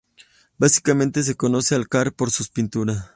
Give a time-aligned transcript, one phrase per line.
[0.57, 3.05] Básicamente se conoce a Carr por sus pinturas.